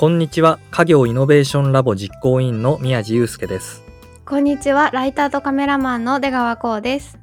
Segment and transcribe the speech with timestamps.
[0.00, 0.58] こんにちは。
[0.70, 3.84] 家業イノベーションラボ実行委員の宮地祐介です。
[4.24, 4.90] こんにちは。
[4.92, 7.18] ライターとカメラマンの出川光です。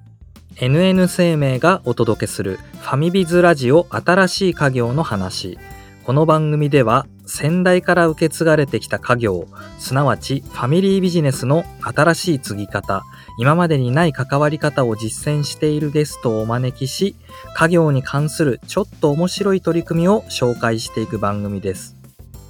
[0.57, 5.57] NN 生命がお届けするファミビズラジオ新しい家業の話。
[6.03, 9.47] この番組では先代から受け継がれてきた家業
[9.79, 13.03] すなわちファミリービジネスの新しい継ぎ方
[13.39, 17.17] 今までにない関わり方を実践しているゲストをお招きし
[17.55, 21.96] 家業に関するちょっと面白い取り組みを紹介していく番組です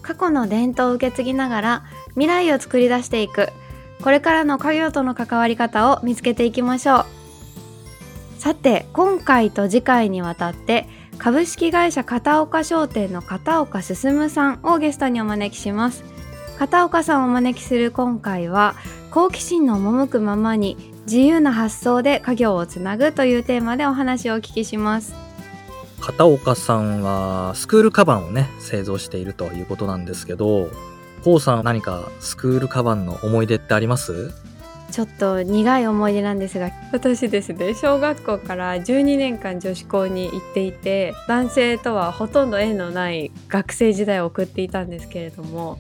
[0.07, 3.49] 過去の伝統を受け継ぎながら未来を作り出していく。
[4.01, 7.05] これからの家業との関わり方を見つけていきましょう。
[8.39, 16.05] さて今回と次回にわたって株式会社片岡商店の片岡進さんをゲストにお招きします。
[16.57, 18.75] 片岡さんをお招きする今回は
[19.11, 25.26] 好奇心の赴くままに自由な発想で家業をつなぐというテーマでお話をお聞きします。
[26.07, 30.69] 片岡さんはスクールカバンをね製造しているということなんですけど
[31.25, 34.31] こうさん何かスクールカバンの思い出ってあります？
[34.89, 45.77] ちょっと苦い思い出なんですが私ですね小学校から12年間女子校に行っていて男性とはほとんど縁のない学生時代を送っていたんですけれども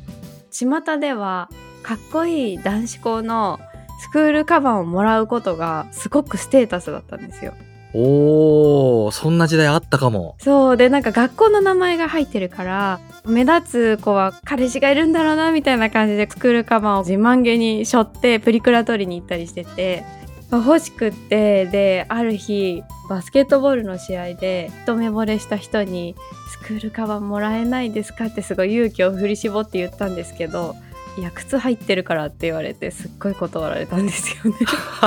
[0.51, 1.49] 巷では
[1.83, 3.61] かっこいい男子校の
[4.01, 7.53] スクールカバンをもらうことがすごくステータスだったんですよ。
[7.99, 10.35] おーそんな時代あったかも。
[10.39, 20.05] そうでなんか学校の名前が入ってるから目立つ子は彼氏がいるんだろうなみたいな感じでスクールカバンを自慢げに背負ってプリクラ取りに行ったりしてて。
[20.49, 26.15] 欲しくってである日バスケットボールの試合で一目惚れした人に
[26.49, 30.73] 「スクールカバンもらえないですか?」ってすごい勇気を振り絞って言ったんですけど
[31.17, 34.57] いや靴入ってるからって言われてすっごい断られたんですよね。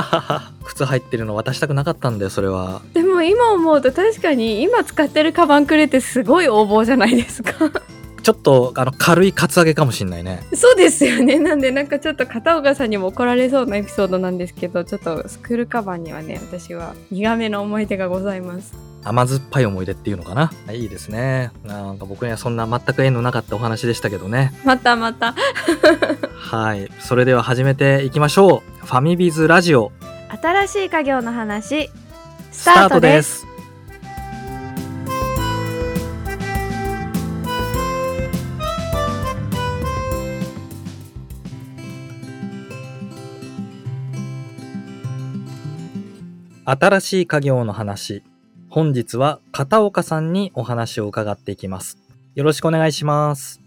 [0.65, 2.81] 靴入ってるの渡したくなかったんだよそれは。
[2.93, 7.53] でも今思うと確かに今使ってるカバンくれてすごい応募じゃないですか。
[8.23, 10.43] ちょっとあの軽いカツアゲかもしんないね。
[10.53, 11.39] そうですよね。
[11.39, 20.51] なんでなんかちょっと片岡さんにも怒られそうなエピソードなんですけどちょっとスクールカバンにはね私は苦めの思い出がございます甘酸っぱい思い出っていうのかな。
[20.71, 21.51] いいですね。
[21.63, 24.53] なんか僕にはそんな全く縁のなかったお話でしたけどね。
[24.63, 25.33] またまた。
[26.35, 26.89] はい。
[26.99, 28.85] それでは始めていきましょう。
[28.85, 29.91] ファミビズラジオ。
[30.41, 31.89] 新しい家業の話。
[32.51, 33.47] ススタートです。
[46.63, 48.23] 新しい家業の話
[48.73, 51.97] 本日は片岡さんにお話を伺っていきます
[52.35, 53.59] よろしくお願いします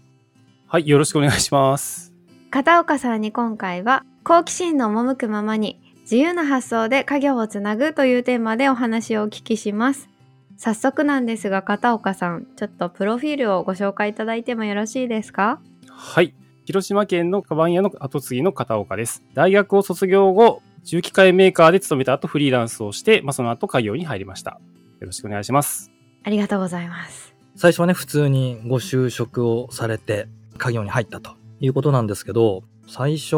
[0.67, 2.11] はい、よろしくお願いします。
[2.49, 10.09] 片岡さんに今回は好奇心の赴くままに自由な発想で家業をつなぐというテーマでお話をお聞きします
[10.57, 15.61] 早速なんですが片岡さんちょっとプロフィールをご紹介いただいてもよろしいですか？
[15.87, 16.33] はい。
[16.65, 19.23] 広島県のカバン屋の後継ぎの片岡です。
[19.35, 24.59] 大学を卒業後、重機械メーカーで勤めた後フリーランスをして、まあ、その後家業に入りました。
[25.05, 25.91] よろしくお願いします。
[26.23, 30.27] ありがとうございます最初はね普通にご就職をされて
[30.57, 33.35] 家業に入ったということなんですけど最初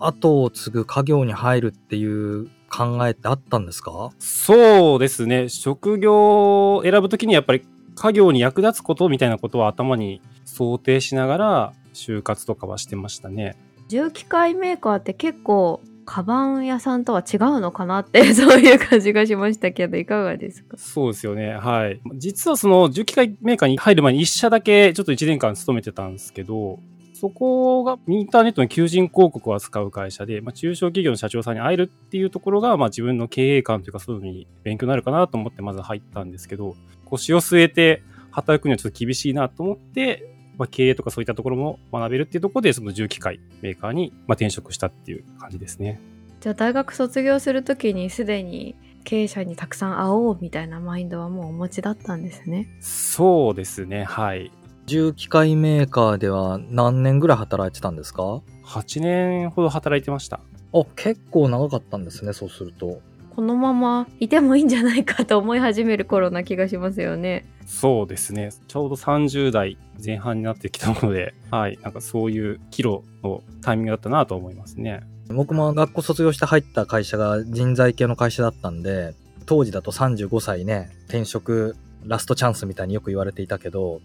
[0.00, 4.10] 後を継ぐ家業に入るっていう考えってあったんですか？
[4.18, 5.48] そうですね。
[5.48, 13.56] 職業を選ぶときにやっぱり家業に役立つことみたいなことは頭に想定しながら就活とかはしてましたね。
[13.86, 15.80] 重機械メーカーって結構
[16.10, 20.78] カバン屋さんとは違うのかなって そういう感じがしましたけどいかがですか？
[20.78, 21.50] そうですよね。
[21.52, 22.00] はい。
[22.16, 26.78] 実はその重機械メーカーに入る前に一社だけちょっと1年間勤めてたんですけど、
[27.12, 46.00] そこがインターネットの求人広告を扱う会社で、まあ、中小企業の社長さんに会えるっていうところが、まあ、自分の経営観というかそういうのに勉強になるかなと思ってまず入ったんですけど、腰を据えて働くにはちょっと厳しいなと思って、まあ、経営とかそういったところも学べるっていうところで、その重機械メーカーにまあ転職したっていう感じですね。
[46.40, 54.04] じゃあ大学卒業するときにすでに経営者にたくさん会おうみたいなマインドはもうお持ちだったんですねそうですね。
[54.04, 54.52] はい。
[54.86, 60.40] 重機械メーカーでは何年ぐらい働いてたんですか？8年ほど働いてました。
[60.72, 63.00] あ結構長かったんですねそうすると
[63.38, 68.50] このままいてもいいんじゃないかと思い始める頃な気がしますよねそうですね。
[68.66, 71.78] ちょうど30代前半になってきたので、 はい。
[71.80, 75.04] なんかそういう岐路のタイミングだったなと思いますね。
[75.28, 79.14] 僕も学校卒業して入った会社が人材系の会社だったんで
[79.46, 84.00] 当時だと35歳ね転職ラストチャンスみたいによく言われていたけど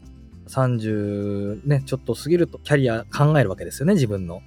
[0.47, 4.43] 30ねちょっと過ぎるとキャリア考えるわけですよね自分の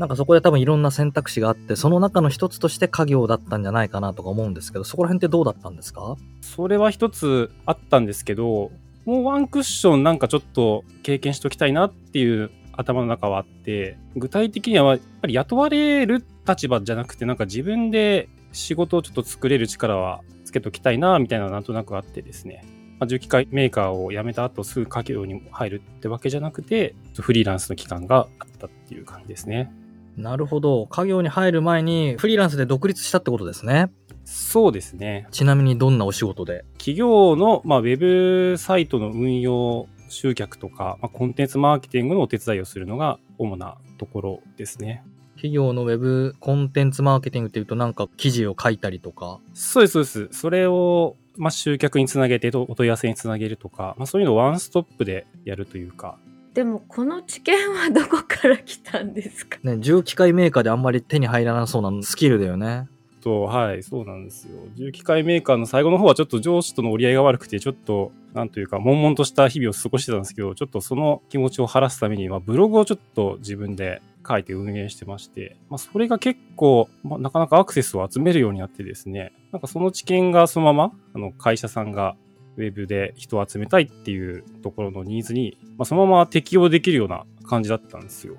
[0.00, 6.16] なんかそこで多分いろんな選択肢があってその中の一つとして家業だったんじゃないかなとか思うんですけどそこら辺ってどうだったんですか？
[6.40, 8.72] それは一つあったんですけど、
[9.04, 22.64] もうワンクッションなんかちょっと経験しときたいなっていう頭の中はあって、具体的にはやっぱり雇われる立場じゃなくて、なんか自分で仕事をちょっと作れる力はつけときたいな、みたいなのがなんとなくあってですね。
[22.98, 29.70] まあ、重機械メーカーを辞めた後すぐ家業に入るってわけじゃなくて、フリーランスの期間があったっていう感じですね。
[30.16, 30.86] なるほど。
[30.86, 33.90] 家業に入る前にフリーランスで独立したってことですね。
[34.24, 35.26] そうですね。
[35.30, 36.64] ちなみにどんなお仕事で？
[36.78, 45.02] 企業の、まあ、ウェブサイトの運用、集客とか、まあ、コンテンツマーケティングのお手伝いをするのが主なところですね。
[45.34, 49.40] 企業のウェブコンテンツマーケティングっていうとなんか記事を書いたりとか？
[49.54, 50.38] そうです、そうです。
[50.38, 56.18] それを、まあ、集客につなげて、お問い合わせにつなげるとか、まあ、そういうのをワンストップでやるというか、
[56.54, 59.58] でもこの知見はどこから来たんですか？
[59.62, 62.88] ね、重機械メーカーであんまり手に入らなそうなスキルだよね。
[63.22, 64.54] と、はい、そうなんですよ。
[64.74, 82.16] 重機械メーカーの最後の方はちょっと上司との折り合いが悪くて、ちょっと、なんというか、悶々とした日々を過ごしてたんですけど、ちょっとその気持ちを晴らすために、まあ、ブログをちょっと自分で書いて運営してまして、まあ、それが結構、まあ、なかなかアクセスを集めるようになってですね、なんかその知見がそのまま、あの、会社さんが
[82.60, 88.36] ウェブで人を集めたいっていうところのニーズに、まあ、そのまま適用できるような感じだったんですよ。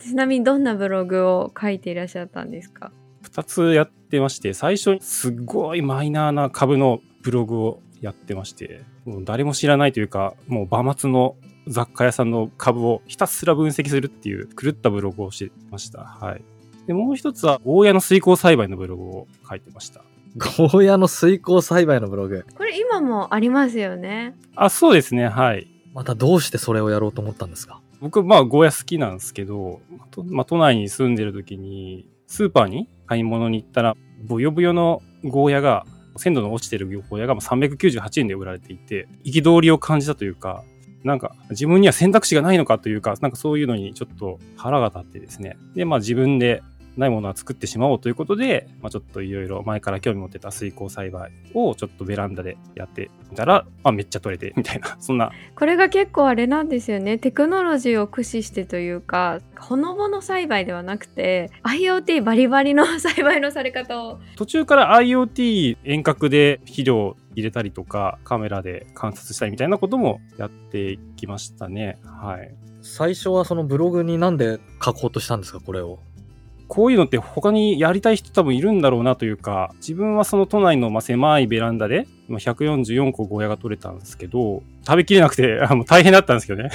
[0.00, 2.92] ちなみにどんなブログを書いていらっしゃったんですか？
[3.22, 11.36] 二つやってまして、最初にすっごいマイナーな株のブログをやってまして、もう誰も知らないというか、もう馬末の
[11.68, 16.00] 雑貨屋さんの株をひたすら分析するっていう狂ったブログをしてました。
[16.02, 16.42] はい。
[16.88, 20.02] で、もう一つは、ゴーヤの水耕栽培のブログを書いてました。
[20.36, 22.46] ゴーヤの水耕栽培のブログ。
[22.56, 25.28] これ今もありますよねあ、そうですね。
[25.28, 25.66] はい。
[25.92, 27.80] またどうしてそれをやろうと思ったんですか？
[28.00, 29.80] 僕、まあ、ゴーヤ好きなんですけど、
[30.10, 35.84] とまあ、都内に住んでる時に、スーパーに買い物に行ったら、ブヨブヨのゴーヤが、
[36.16, 40.64] 鮮度の落ちてるゴーヤがもう398円で売られていて、憤りを感じたというか、
[41.04, 45.56] なんか自分には選択肢がないのかというか、なんかそういうのにちょっと腹が立ってですね。
[45.74, 46.62] で、まあ自分で
[46.96, 71.98] ないものは作ってしまおうということで、まあちょっといろいろ前から興味持ってた水耕栽培をちょっとベランダでやってみたら、まあめっちゃ取れて、 みたいな、そんなこれが結構あれなんですよねテクノロジーを駆使してというかほのぼの栽培ではなくて IoT バリバリの栽培のされ方を途中から IoT 遠隔で肥料入れたりとか、カメラで観察したりみたいなこともやっていきましたね。
[72.04, 72.54] はい。
[72.82, 76.00] 最初はそのブログになんで書こうとしたんですかこれを？
[76.72, 86.70] こういうのって他にやりたい人多分いるんだろうなというか、自分はその都内のまあ狭いベランダで、今144個ゴーヤが取れたんですけど、食べきれなくて、 あもう大変だったんですけどね。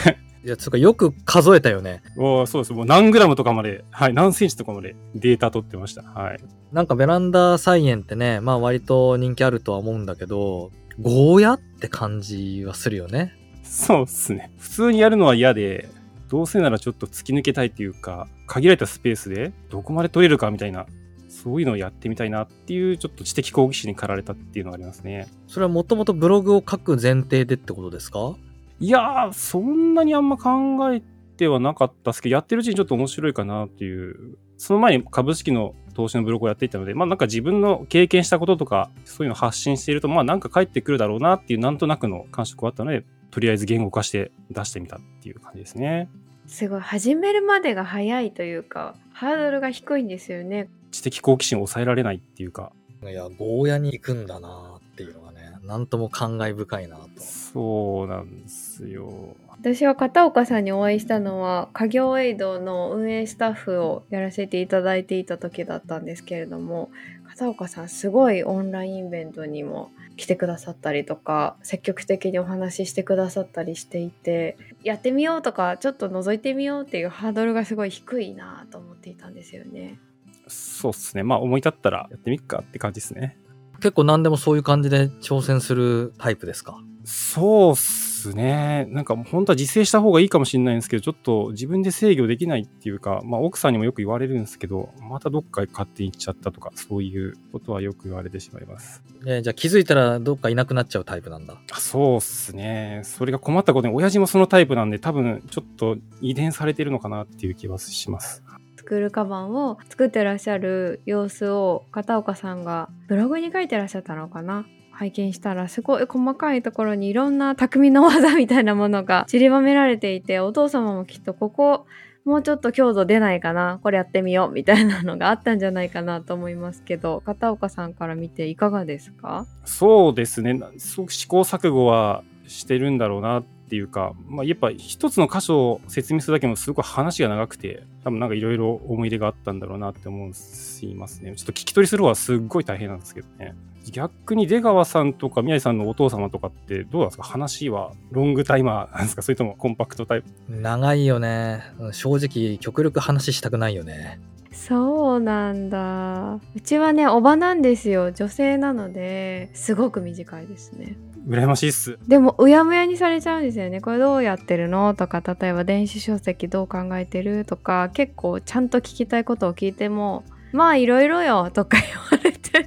[0.45, 2.03] いや、つうかよく数えたよね。
[2.15, 2.73] もうそうです。
[2.73, 6.03] もう何グラムとかまで、はい、何センチとかまでデータ取ってました。
[6.03, 6.39] はい。
[6.71, 10.69] なんかベランダ菜園ってね、まあ割と人気あるとは思うんだけど、
[11.01, 13.33] ゴーヤって感じはするよね。
[13.63, 14.51] そうですね。
[14.59, 15.89] 普通にやるのは嫌で、
[16.29, 20.85] どうせならちょっと突き抜けたいっていうか、限られたスペースでどこまで取れるかみたいな、
[21.29, 25.27] そういうのをやってみたいなっていう、ちょっと知的好奇心に駆られたっていうのがありますね。
[25.47, 28.35] それはもともとブログを書く前提でってことですか？
[28.79, 31.01] いやー、そんなにあんま考え
[31.37, 34.37] てはなかったですけど、やってるうちにちょっと面白いかなっていう。
[34.59, 46.09] その前に株式の投資のブログをやっていたので、まあなんか自分の経験したこととか、そういうのを発信していると、まあなんか返ってくるだろうなっていうなんとなくの感触があったので、とりあえず言語化して出してみたっていう感じですね。
[46.47, 52.71] すごい始めるまでが早いというかハードルが低いんですよね知的好奇心を抑えられないっていうか、
[53.03, 57.09] いや、ゴーヤに行くんだなっていうのがね、なんとも感慨深いなと。
[57.17, 59.35] そうなんですよ。
[59.49, 66.91] 私は片岡さんにお会いしたのは家業エイドの運営スタッフをやらせていただいていた時だったんですけれども
[67.27, 79.99] 片岡さんすごいオンラインイベントにも来てくださったりとか積極的にお話ししてくださったりしていてやってみようとかちょっと覗いてみようっていうハードルがすごい低いなと思っていたんですよね。
[80.47, 81.23] そうっすね。
[81.23, 83.37] まあ思い立ったらやってみっかって感じですね。
[83.79, 86.79] 結構何でもそういう感じで挑戦するタイプですか？
[87.05, 88.87] そうっすね。
[88.89, 99.03] なんか本当は自制した方がいいかもしれないんですけど、ちょっと自分で制御できないっていうか、まあ奥さんにもよく言われるんですけど、またどっかへ勝手に行っちゃったとか、そういうことはよく言われてしまいます。
[99.23, 101.55] でじゃあ気づいたらどっかいなくなっちゃうタイプなんだ。
[101.71, 103.01] あそうっすね。
[103.03, 108.43] それが困ったことに、親父もそのタイプなんで、多分ちょっと遺伝されてるのかなっていう気はします。
[108.77, 114.65] スクールカバンを作ってらっしゃる様子を片岡さんがブログに書いてらっしゃったのかな
[114.97, 121.85] 拝見したらすごい細かいところにいろんな匠の技みたいなものが 散りばめられていてお父様もきっとここ
[122.25, 129.45] もうちょっと強度出ないかなこれやってみようみたいなのがあったんじゃないかなと思いますけど片岡さんから見ていかがですか？
[129.65, 130.53] そうですね。
[130.55, 141.33] なそう試行錯誤はしてるんだろうなっていうか、まあ、やっぱ一つの箇所を説明するだけもすごく話が長くて、多分なんかいろいろ思い入れがあったんだろうなって思いますね。
[141.35, 143.53] ちょっと聞き取りする方はすっごい大変なんですけどね。
[143.91, 147.23] 逆に出川さんとか宮治さんのお父様とかってどうなんですか？
[147.23, 149.21] 話はロングタイマーなんですか？
[149.21, 151.63] それともコンパクトタイプ長いよね。
[151.91, 154.19] 正直、極力話したくないよね。
[154.51, 156.39] そうなんだ。
[156.55, 158.11] うちはねおばなんですよ。
[158.11, 160.97] 女性なのですごく短いですね。
[161.27, 161.99] 羨ましいっす。
[162.07, 163.81] でもうやむやにされちゃうんですよね。
[163.81, 164.95] これどうやってるの？
[164.95, 167.45] とか例えば電子書籍どう考えてる？
[167.45, 171.51] とか結構ちゃんと聞きたいことを聞いてもまあいろいろよ。
[171.51, 171.77] とか
[172.11, 172.65] 言われて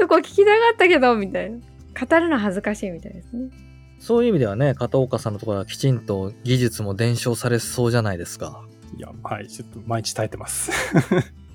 [0.00, 1.58] そこ聞きたかったけどみたいな。
[1.58, 3.50] 語るの恥ずかしいみたいですね。
[3.98, 8.64] そういう意味ではね、片岡さんのところはきちんと技術も伝承されそうじゃないですか。
[8.96, 10.70] いやはいちょっと毎日耐えてます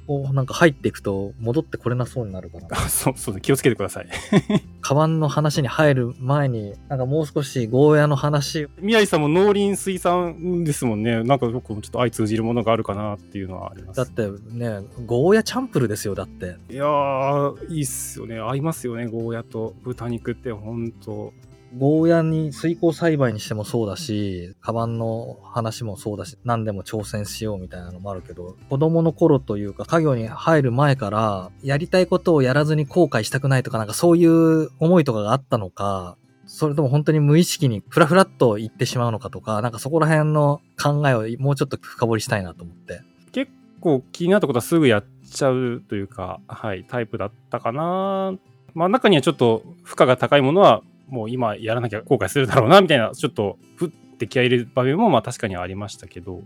[0.08, 2.68] こうなんか入っていくと戻ってこれなそうになるから。
[2.72, 4.08] あ そうそう気をつけてください。
[4.82, 11.24] カバンの話に入る前に、なんかもう少しゴーヤの話、宮治さんも農林水産ですもんね。
[11.24, 13.98] なんか僕もちょっと相通じるものがあるかなっていうのはあります。
[13.98, 16.58] だってね、ゴーヤチャンプルですよ、だって。
[16.70, 18.40] いやーいいっすよね。
[18.40, 21.34] 合いますよねゴーヤと豚肉って本当
[21.78, 43.02] ゴーヤに水耕栽培にしてもそうだし、カバンの話もそうだし、何でも挑戦しようみたいなのもあるけど、子供の頃というか、家業に入る前から、やりたいことをやらずに後悔したくないとか、なんかそういう思いとかがあったのか、それとも本当に無意識にフラフラっと言ってしまうのかとか、なんかそこら辺の考えをもうちょっと深掘りしたいなと思って。
[43.32, 48.34] 結構気になったことはすぐやっちゃうというか、はい、タイプだったかな。
[48.74, 56.42] まあ中にはちょっと負荷が高いものは、もう今やらなきゃ後悔するだろうな、みたいな、ちょっと、ふって気合い入れる場面もまあ確かにありましたけど、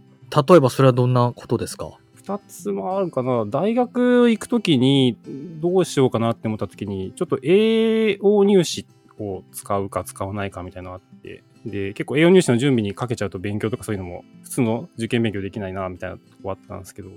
[0.47, 1.91] 例えばそれはどんなことですか？
[2.15, 3.45] 二つもあるかな。
[3.47, 5.17] 大学行くときに、
[5.59, 8.85] どうしようかなって思ったときに、ちょっと栄養入試
[9.19, 17.09] を使うか使わないかみたいなのがあって、で、結構栄養入試の準備にかけちゃうと勉強とかそういうのも、普通の受験勉強できないな、みたいなとこあったんですけど、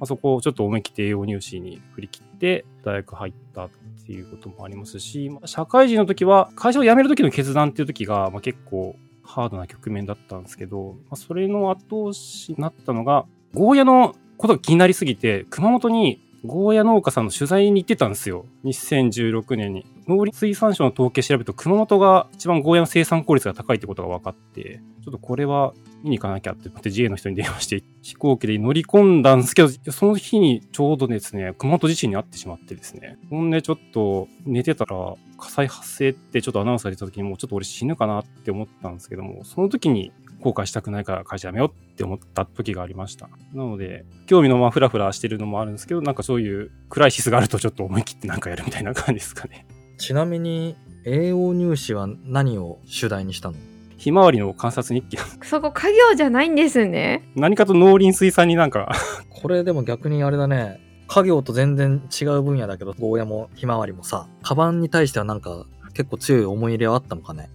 [0.00, 3.70] まあ、そこをちょっと思い切って栄養入試に振り切って、大学入ったっ
[4.06, 18.46] ていうこともありますし、まあ社会人の時は、会社を辞める時の決断っていう時が、まあ、結構ハードな局面だったんですけど、まあ、それの後押しになったのが、ゴーヤのことが気になりすぎて、熊本にゴーヤ農家さんの取材に行ってたんですよ。
[18.64, 19.84] 2016年に。
[20.08, 33.18] 農林水産省の統計調べると、熊本が一番ゴーヤの生産効率が高いってことが分かって、ちょっとこれは見に行かなきゃって思って GA の人に電話して、飛行機で乗り込んだんですけど、その日にちょうどですね、熊本地震に遭ってしまってですね。
[33.28, 43.28] ほんでちょっと寝てたら、火災発生ってちょっとアナウンスが出た時にもうちょっと俺死ぬかなって思ったんですけども、その時に後悔したくないから会社辞めようって思った時がありました。
[43.52, 49.66] なので、興味のままフラフラしてるのもあるんですけど、なんかそういうクライシスがあるとちょっと思い切ってなんかやるみたいな感じですかね。
[49.98, 53.56] ちなみに、栄養入試は何を主題にしたの？
[53.96, 55.18] ひまわりの観察日記。
[55.44, 58.92] そこ家業じゃないんですね何かと農林水産になんか
[59.28, 60.80] これでも逆にあれだね。
[61.06, 67.50] 家業と全然違う分野だけど、ゴーヤもひまわりもさ、カバンに対してはなんか結構強い思い入れはあったのかね？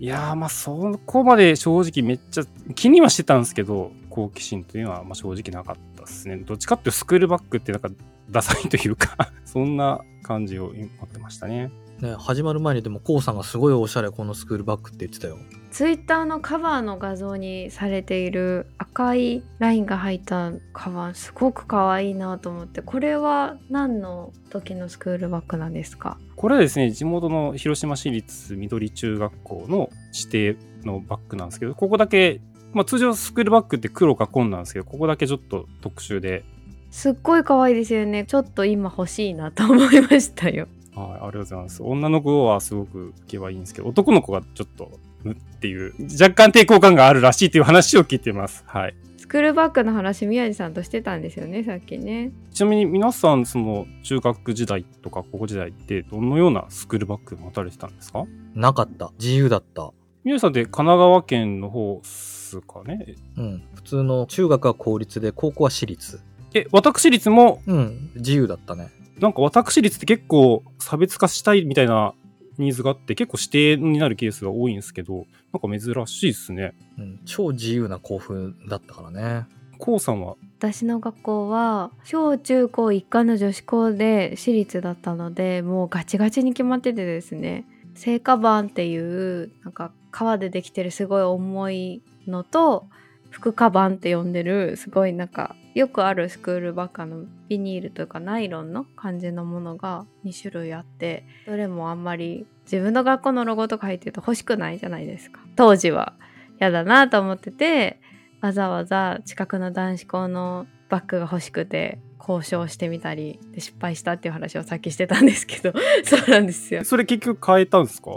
[0.00, 6.36] いやー、まあ、そこまで正直めっちゃ気にはしてたんですけど、好奇心というのはまあ正直なかったですね。
[6.36, 7.90] どっちかっていうとスクールバックってなんか
[8.30, 11.70] ダサいというか そんな感じを持ってましたね。
[12.00, 15.36] ね、始まる前にでもコウさんがすごいおしゃれこのスクールバックって言ってたよ。
[15.70, 26.18] ツイッターのカバーの画像にされている赤いラインが入ったカバンすごく可愛いなと思ってこれは何の時のスクールバッグなんですか？
[26.36, 32.40] これはですね、地元の広島市立緑中学校の指定のバッグなんですけど、ここだけ、
[32.72, 36.44] まあ通常スクールバッグって黒か紺なんですけど、ここだけちょっと特殊で、
[36.90, 38.24] すっごい可愛いですよね。
[38.24, 40.66] ちょっと今欲しいなと思いましたよ。
[40.94, 41.82] はい、ありがとうございます。
[41.82, 48.64] 女の子はすごく受けはいいんですけど、男の子がちょっと、むっていう、若干抵抗感があるらしいという話を聞いてます。
[48.66, 48.94] はい。
[49.16, 58.24] スクールバッグの話宮地さんとしてたんですよねさっきねちなみに皆さん、その、中学時代とか高校時代って、どのようなスクールバッグ持たれてたんですか？
[58.54, 59.12] なかった。
[59.18, 59.92] 自由だった。
[60.24, 63.16] 皆さんって神奈川県の方っすかね？
[63.36, 63.62] うん。
[63.74, 66.20] 普通の中学は公立で、高校は私立。
[66.54, 68.10] え、私立も、うん。
[68.16, 68.88] 自由だったね。
[69.20, 72.14] なんか私立って結構差別化したいみたいな
[72.58, 76.74] ニーズがあって、結構指定になるケースが多いんですけど、なんか珍しいですね。
[76.98, 77.20] うん。
[77.24, 79.46] 超自由な校風だったからね。
[79.78, 92.86] こうさんは、私の学校は小中高一貫の女子校で私立だったのでもうガチガチに決まっててですね聖火板っていうなんか革でできてるすごい重いのと
[93.30, 94.76] 副カバンって呼んでる。
[94.76, 105.40] すごいなんかよくあるスクールバッグのビニールというかナイロンの感じのものが2種類あってどれもあんまり自分の学校のロゴとか入ってると欲しくないじゃないですか。
[105.56, 106.14] 当時は。
[106.60, 108.00] 嫌だなと思ってて
[108.40, 116.82] わざわざ近くの男子校のバッグが欲しくて交渉してみたりで失敗したっていう話をさっきしてたんですけど そうなんですよ。
[116.84, 118.10] それ結局変えたんですか？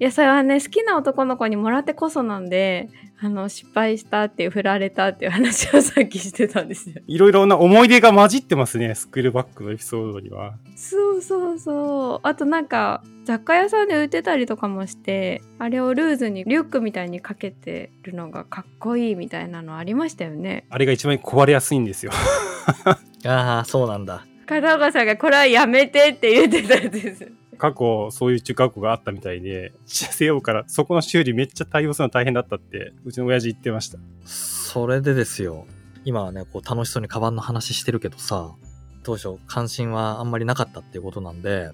[0.00, 2.88] いやそれはね好きな男の子にもらってこそなんで
[3.20, 10.54] あの失敗したっていう振られたっていう話をさっきしてたんですよいろいろな思い出が混じってますね、スクールバックのエピソードには。
[10.76, 22.12] そうそうそうあとなんか雑貨屋さんで売ってたりとかもしてあれをルーズにリュックみたいにかけてるのがかっこいいみたいなのありましたよねあれが一番壊れやすいんですよ。
[23.26, 24.24] ああ、そうなんだ。
[24.46, 33.98] 片岡さんがこれはやめてって言ってたんです過去、そういう中学校があったみたいで、背負うから、そこの修理めっちゃ対応するの大変だったって、うちの親父言ってました。
[34.24, 35.66] それでですよ。
[36.04, 38.54] 今はね、こう楽しそうにカバンの話してるけどさ、
[39.02, 41.70] 当初関心はあんまりなかったっていうことなんで、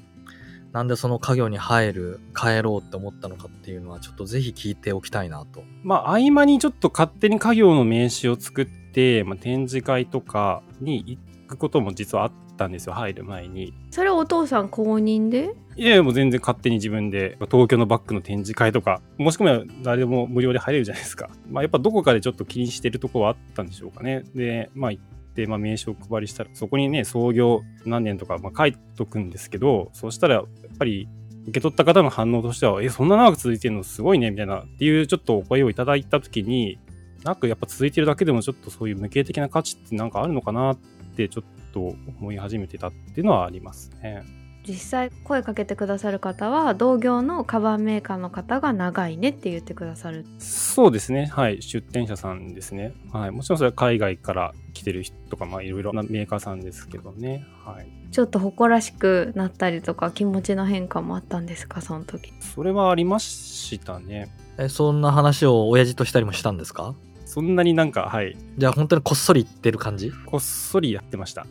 [0.72, 5.62] なんでその家業に入る、帰ろうって思ったのかっていうのはちょっとぜひ聞いておきたいなと。
[5.84, 13.72] まあ、合間にちょっと勝手に家業の名刺を作って、まあ、展示会とかに行くことも実はあったんですよ、入る前に。
[13.92, 15.54] それお父さん公認で？
[15.76, 21.30] いやいや、もう全然勝手に自分で、東京のバッグの展示会とか、もしくは誰でも無料で入れるじゃないですか。
[21.50, 24.22] まあ、やっぱどこかでちょっと気にしてるとこはあったんでしょうかね。
[24.34, 25.04] で、まあ行っ
[25.34, 30.44] て、まあ名刺を配りしたら、そこにね、創業何年とか、まあ書いとくんですけど、そしたら、やっ
[30.78, 31.08] ぱり、
[31.42, 36.78] 受け取った方の反応としては、え、そんな長く続いてるのすごいね、みたいな、っていうちょっとお声をいただいたときに、
[37.24, 40.78] なんかやっぱ続いてるだけでもちょっとそういう無形的な価値ってなんかあるのかなっ
[41.16, 44.22] てちょっと思い始めてたっていうのはありますね。
[44.66, 51.26] 実際声かけてくださる方は同業のカバンメーカーの方が長いねって言ってくださるそうですね。
[51.26, 51.60] はい。
[51.60, 52.94] 出店者さんですね。
[53.12, 53.30] はい。
[53.30, 57.46] もちろんそれは海外から来てる人とか、まあいろいろなメーカーさんですけどね。
[57.64, 57.86] はい。
[58.10, 64.34] ちょっと誇らしくなったりとか気持ちの変化もあったんですかその時それはありましたね。
[64.56, 66.94] え、そんな話を親父としたりもしたんですか？
[67.26, 68.36] そんなになんか、はい。
[68.56, 70.12] じゃあ本当にこっそり言ってる感じ？
[70.26, 71.46] こっそりやってました。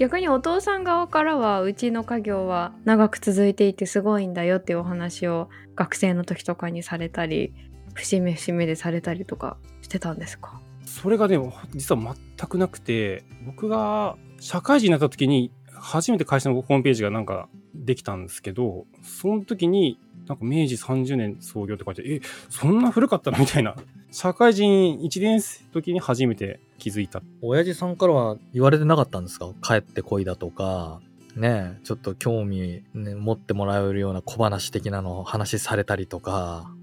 [0.00, 7.52] 逆にお父さん側からはうちの家業は長く続いていてすごいんだよっていうお話を学生の時とかにされたり
[7.92, 10.58] 節目節目でされたりとかしてたんですか？
[10.86, 23.38] それがでも、実は全くなくて、僕が社会人になった時に、初めて会社のホームページがなんかできたんですけど、その時に、なんか明治30年創業って書いて、え、そんな古かったの？
[23.38, 23.76] みたいな。
[24.10, 27.22] 社会人1年生時に初めて気づいた。
[27.42, 29.52] 親父さんからは言われてなかったんですか？
[29.62, 31.00] 帰ってこいだとか、
[31.36, 36.74] ねえ、ちょっと興味、ね、持ってもらえるような小話的なのを話されたりとか。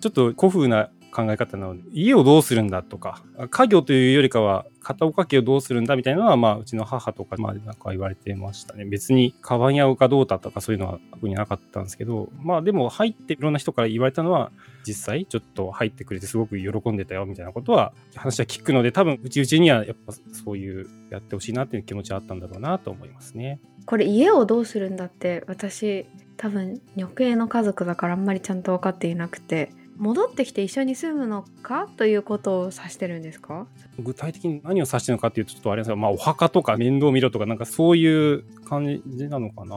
[0.00, 8.84] ちょっと古風な考え方なので、家をどうするんだとか、家業というよりかは、片岡家をどうするんだみたいなのは、まあ、うちの母とかまでなんか言われてましたね。
[8.84, 14.52] 別に、カバン屋をかどうだとかそういうのは特になかったんですけど、まあでも入っていろんな人から言われたのは、
[14.86, 23.60] 実際ちょっと入ってくれてすごく喜んでたよみたいなことは、話は聞くので、多分、うちうちにはやっぱそういうやってほしいなっていう気持ちはあったんだろうなと思いますね。
[23.86, 33.66] これ家をどうするんだって私多分女系の家族だからあんまりちゃんと分かっていなくて戻ってきて一緒に住むのかということを指してるんですか？
[33.98, 39.76] 具体的に何を指してるのかっていうとちょっとあれですが、まあお墓とか面倒見ろとかなんかそういう感じなのかな。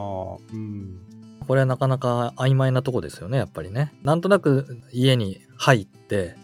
[0.52, 1.00] うん。
[1.46, 3.92] これはなかなか曖昧なとこですよね、やっぱりね。
[4.02, 6.36] なんとなく家に入って、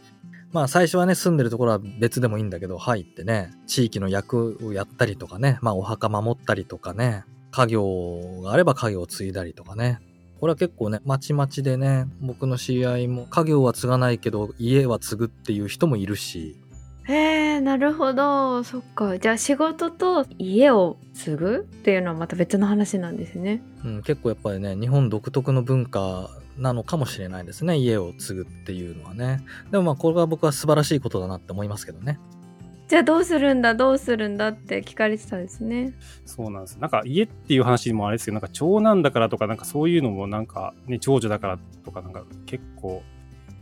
[0.52, 10.00] まあ最初はね、住んでるところは別でもいいんだけど、入ってね、地域の役をやったりとかね、まあお墓守ったりとかね、家業があれば家業を継いだりとかね。
[10.40, 16.56] これは結構ね、まちまちでね、僕の知り合いも家業は継がないけど、家は継ぐっていう人もいるし、
[17.08, 17.14] へ
[17.56, 27.76] えなるほどそっかじゃあ仕事と家を継ぐっていうのはまた別の話なんですねうん、結構やっぱりね、日本独特の文化なのかもしれないですね。
[27.76, 29.44] 家を継ぐっていうのはね。
[29.70, 32.18] でもまあこれは僕は素晴らしいことだなって思いますけどね。
[32.88, 35.92] じゃあどうするんだどうするんだって聞かれてたんですね
[36.24, 36.76] そうなんです。
[36.78, 43.02] なんか家っていう話もあれですけど、なんか長男だからとか、なんかそういうのもなんかね、長女だからとかなんか結構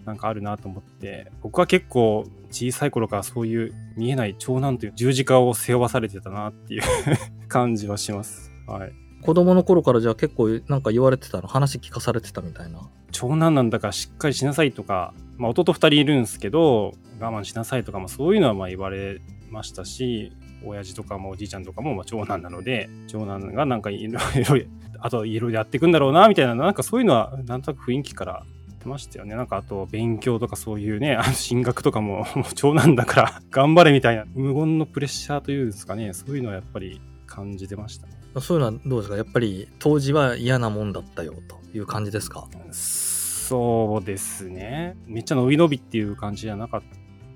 [0.04, 6.82] なんかあるなと思って、僕は結構小さい頃からそういう見えない長男という十字架を背負わされてたなっていう
[7.48, 8.50] 感じはします。
[8.66, 8.92] はい。
[9.22, 11.48] 子供の頃からじゃあ結構なんか言われてたの？
[11.48, 12.80] 話聞かされてたみたいな。
[13.14, 20.32] 長男なんだからしっかりしなさいとか、まあ弟二人いるんですけど、我慢しなさいとかもそういうのはまあ言われましたし、
[20.66, 24.66] 親父とかもおじいちゃんとかもまあ長男なので、長男がなんかいろいろ、
[24.98, 29.36] あといろいろやっていくんだろうな、みたいな、なんかそういうのはなんとなく雰囲気から言っましたよね。
[29.36, 38.23] なんかあと勉強とかそういうね、あの進学とかももう長男だから頑張れみたいな、無言のプレッシャーというんですかね、そういうのはやっぱり感じてましたね。
[38.40, 39.16] そういうのはどうですか？
[39.16, 42.48] やっぱり当時は嫌なもんだったよという感じですか？
[42.70, 44.96] そうですね。
[45.06, 46.82] めっちゃ伸び伸びっていう感じじゃなかっ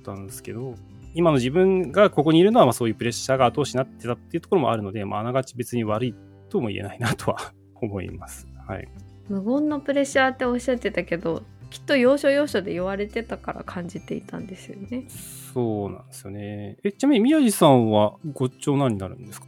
[0.04, 0.74] たんですけど、
[1.14, 6.14] 今の自分がここにいるのはまあそういうプレッシャーが後押しになってたっていうところもあるので、まあ、あながち別に悪い
[6.48, 8.48] とも言えないなとは 思います。
[8.66, 8.88] はい。
[9.28, 15.04] 無言のプレッシャーっておっしゃってたけどきっと要所要所で言われてたから感じていたんですよね
[15.52, 16.78] そうなんですよね。
[16.82, 19.46] え、ちなみに宮地さんはご長男になるんですか？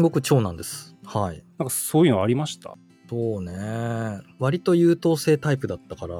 [0.00, 0.94] 僕長男です。
[1.04, 1.42] はい。
[1.58, 2.74] なんかそういうのありました？
[3.08, 4.20] そうね。
[4.38, 6.14] 割と優等生タイプだったから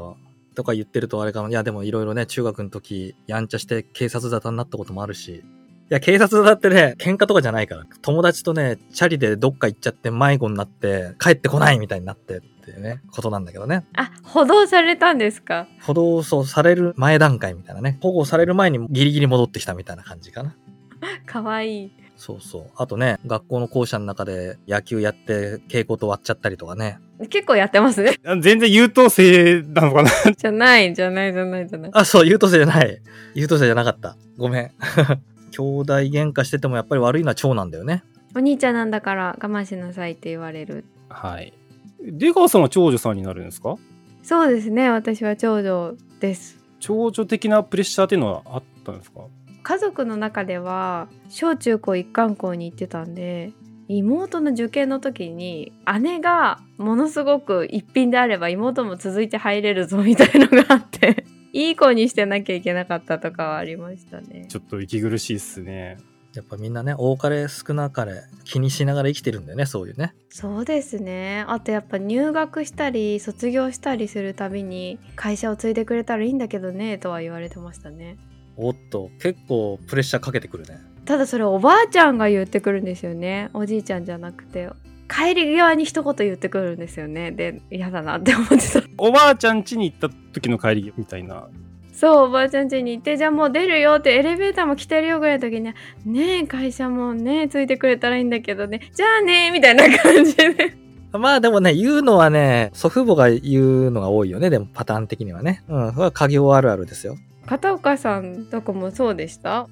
[0.55, 1.49] とか言ってるとあれかな。
[1.49, 5.45] いやでもいろいろね中学の時やんちゃして警察沙汰になったこともあるし。
[5.89, 7.85] いや警察だってね喧嘩とかじゃないから。
[8.03, 13.85] 友達とねチャリでどっか行っちゃって迷子になって帰ってこないみたいになってっていうねことなんだけどね。
[13.97, 15.69] あ補導されたんですか？
[15.83, 17.99] 補導そうされる前段階みたいなね。
[18.01, 20.57] 保護される前にギリギリ戻ってきたみたいな感じかな。
[21.27, 26.99] かわいいそうそうあとね学校の校舎の中で野球やって稽古と割っちゃったりとかね
[27.31, 28.03] 結構やってます？
[28.03, 30.11] ね あ全然優等生なのかな？
[30.37, 33.01] じゃないじゃないじゃないじゃないあ、そう、優等生じゃない。
[33.35, 34.17] 優等生じゃなかった。
[34.37, 34.71] ごめん。
[35.53, 38.03] 兄弟喧嘩しててもやっぱり悪いのは長男だよね。
[38.35, 41.55] お兄ちゃんなんだから我慢しなさいって言われるはい。
[42.03, 43.77] 出川さんは長女さんになるんですか？
[44.23, 49.21] そうですね私は長女です長女的なプレッシャーっていうのはあったんですか？
[49.67, 53.53] 家族の中では小中高一貫校に行ってたんで
[53.89, 65.97] 妹の受験の時に姉がものすごく一品であれば妹も続いて入れるぞみたいのがあっていい子にしてなきゃいけなかったとかはありましたねちょっと息苦しいっすね。
[66.35, 70.15] やっぱみんなね、多かれ少なかれ気にしながら生きてるんだよね、そういうね。
[70.29, 78.19] そうですねあとやっぱ入学したり卒業したりするたびに会社を継いでくれたらいいんだけどねとは言われてましたね
[78.57, 80.81] おっと、結構プレッシャーかけてくるね。
[81.05, 83.51] ただそれおばあちゃんが言ってくるんですよね。
[83.55, 84.69] おじいちゃんじゃなくて。
[85.09, 87.31] 帰り際に一言言ってくるんですよね。
[87.31, 88.83] で嫌だなって思ってた。
[88.99, 91.49] おばあちゃん家に行った時の帰りみたいな。
[91.93, 95.73] そうおばあちゃん家に行ってじゃあもう出るよってエレベーターも来てるよぐらいの時に
[96.05, 98.91] ねえ会社もねついてくれたらいいんだけどね。
[98.93, 100.77] じゃあねみたいな感じで。
[101.13, 105.63] まあでもね、言うのはね、祖父母が言うのが多いよね、でもパターン的にはね。
[105.67, 107.17] うん、それは家業あるあるですよ。
[107.47, 109.69] 片岡さんとかもそうでした？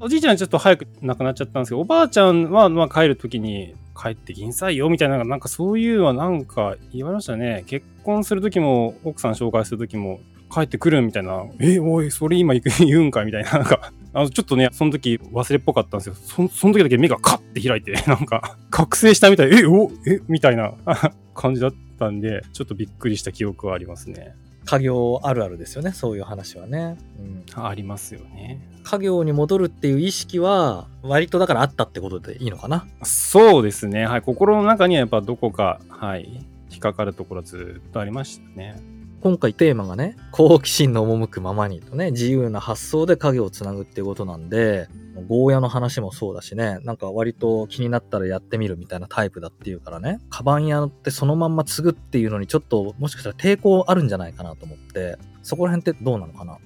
[0.00, 7.64] おじいちゃんちょっと早く亡くなっちゃったんですけど、おばあちゃんは、まあ、帰る時に、帰ってきんさいよ、みたいな、なんかそういうのはなんか言われましたね。
[7.66, 10.20] 結婚する時も、奥さん紹介する時も、
[10.54, 16.14] 帰ってくるみたいな、え、おい、それ今言うんかみたいな、なんか、 あの、ちょっとね、その時忘れっぽかったんですよ。
[16.14, 20.74] そその時だけ目がカッて開いて、 なんか、覚醒したみたい、え、お、え、みたいな
[21.34, 24.34] 感じだったんで、ちょっとびっくりした記憶はありますね。
[24.68, 26.98] 家業あるあるですよね、そういう話はね。
[27.18, 27.64] うん。
[27.64, 28.60] ありますよね。
[28.84, 32.86] 家業に戻るっていう意識は、割とだからあったってことでいいのかな。
[33.02, 34.04] そうですね。
[34.04, 34.20] はい。
[34.20, 36.44] 心の中にはやっぱどこか、はい。
[36.70, 38.97] 引っかかるところはずっとありましたね。
[39.20, 44.88] 今回テーマがね、好奇心の赴くままにとね、自由な発想で影をつなぐっていうことなんで、
[45.26, 56.60] ゴーヤの話もそうだしね、なんか割と気になったらやってみるみたいなタイプだっていうからね、カバン屋ってそのまんま継ぐっていうのにちょっともしかしたら抵抗あるんじゃないかなと思って、そこら辺ってどうなのかなと。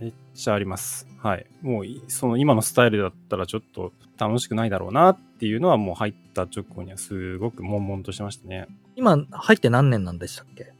[0.00, 1.08] めっちゃあります。
[1.18, 1.46] はい。
[1.60, 8.68] もうい、その今のスタイルだったらちょっと楽しくないだろうなっていうのはもう入った直後にはすごく悶々としてましたね。
[8.94, 10.72] 今入って何年なんでしたっけ？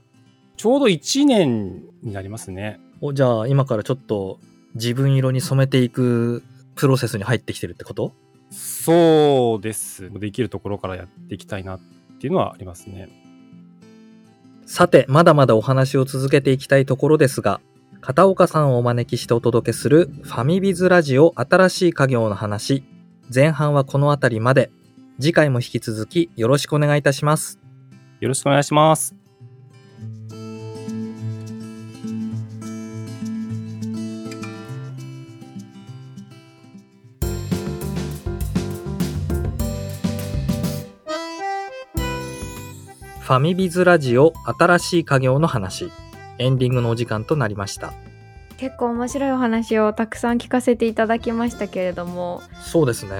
[0.60, 2.80] ちょうど1年になりますね。
[3.00, 4.38] おじゃあ今からちょっと
[4.74, 6.42] 自分色に染めていく
[6.74, 8.12] プロセスに入ってきてるってこと？
[8.50, 10.12] そうです。
[10.20, 11.80] できるところからやっていきたいなっ
[12.20, 13.08] ていうのはありますね。
[14.66, 17.62] さて、まだまだお話を続けていきたいところですが、
[18.02, 22.84] 片岡さんをお招きしてお届けするファミビズラジオ新しい家業の話。
[23.34, 24.70] 前半はこの辺りまで。
[25.18, 27.58] 次回も引き続きよろしくお願いいたします。
[28.20, 29.19] よろしくお願いします。
[43.30, 45.92] ファミビズラジオ新しい家業の話。
[46.38, 47.92] エンディングのお時間となりました。
[48.56, 53.12] 結構面白いお話をたくさん聞かせていただきましたけれどもそうですね。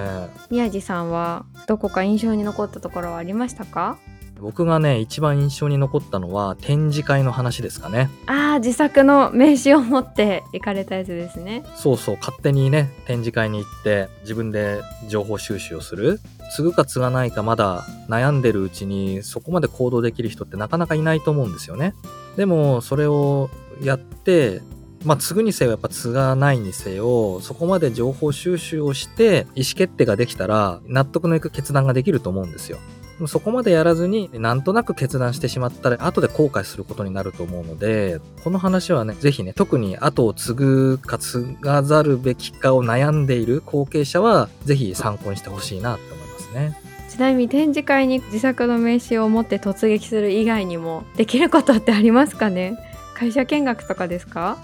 [0.51, 3.99] 宮地さんはどこか印象に残ったところはありましたか？
[4.40, 8.11] 僕がね、一番印象に残ったのは展示会の話ですかね。
[8.26, 16.20] ああ自作の名刺を持って行かれたやつですねそうそう、勝手にね、展示会に行って、自分で情報収集をする。
[16.57, 21.94] 継ぐか継がないかまだ悩んでるうちに、そこまで行動できる人ってなかなかいないと思うんですよね。
[22.37, 23.50] でも、それを
[23.83, 24.62] やって、
[25.05, 32.79] まあ、継ぐにせよ、やっぱ継がないにせよ、そこまで情報収集をして、意思決定ができたら、納得のいく決断ができると思うんですよ。
[33.26, 46.80] そこまでやらずになんとなく決断してしまったら後で後悔することになると思うのでこの話はねぜひね特に後を継ぐか継がざるべきかを悩んでいる後継者はぜひ参考にしてほしいなって思いますね。
[47.09, 52.78] ちなみに展示会に自作の名刺を持って突撃する以外にもできることってありますかね？
[53.14, 54.56] 会社見学とかですか？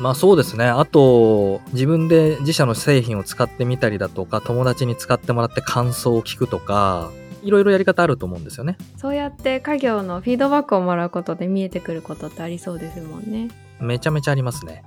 [0.00, 0.64] まあそうですね。
[0.64, 7.10] あと、自分で自社の製品を使ってみたりだとか、友達に使ってもらって感想を聞くとか、
[7.42, 8.76] いろいろやり方あると思うんですよね。
[8.96, 13.48] そうやって家業のフィードバックをもらうことで見えてくることってありそうですもんね
[13.80, 14.82] めちゃめちゃありますね。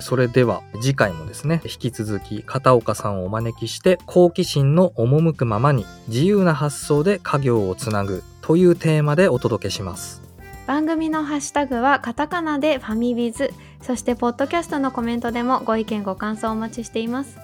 [0.00, 10.24] それでは次回もですね、引き続き片岡さんをお招きして好奇心の赴くままに自由な発想で家業をつなぐというテーマでお届けします。
[10.66, 13.52] 番組のハッシュタグはカタカナでファミビズ
[13.82, 17.38] そしてポッドキャストのコメントでもご意見ご感想お待ちしています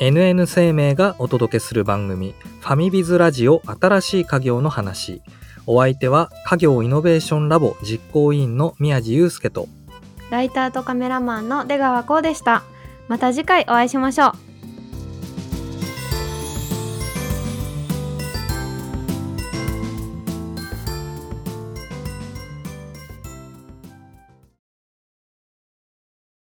[0.00, 5.22] NN 生命がお届けする番組ファミビズラジオ新しい家業の話。
[5.66, 9.68] お相手は家業イノベーションラボ実行委員の宮地祐介と
[10.30, 12.62] ライターとカメラマンの出川こうでした
[13.08, 14.32] また次回お会いしましょう